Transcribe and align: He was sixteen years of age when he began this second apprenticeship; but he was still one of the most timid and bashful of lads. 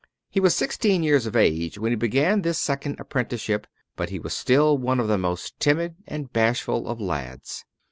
He 0.31 0.39
was 0.39 0.55
sixteen 0.55 1.03
years 1.03 1.27
of 1.27 1.35
age 1.35 1.77
when 1.77 1.91
he 1.91 1.95
began 1.95 2.41
this 2.41 2.57
second 2.57 2.99
apprenticeship; 2.99 3.67
but 3.95 4.09
he 4.09 4.17
was 4.17 4.33
still 4.35 4.75
one 4.79 4.99
of 4.99 5.07
the 5.07 5.19
most 5.19 5.59
timid 5.59 5.93
and 6.07 6.33
bashful 6.33 6.87
of 6.87 6.99
lads. 6.99 7.63